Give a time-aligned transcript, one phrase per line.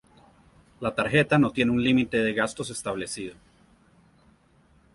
[0.79, 3.35] La tarjeta no tiene un límite de gastos establecido.